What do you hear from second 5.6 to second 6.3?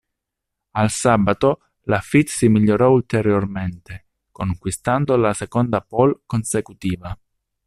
"pole"